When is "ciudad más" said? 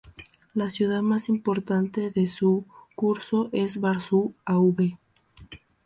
0.71-1.29